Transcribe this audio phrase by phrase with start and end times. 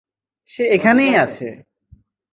[0.49, 1.47] সে এখানেই আছে।